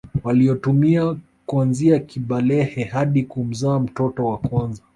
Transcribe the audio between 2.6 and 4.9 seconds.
hadi kumzaa mtoto wa kwanza